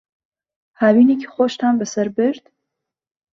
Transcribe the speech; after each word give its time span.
هاوینێکی 0.79 1.31
خۆشتان 1.33 1.73
بەسەر 1.79 2.07
برد؟ 2.17 2.43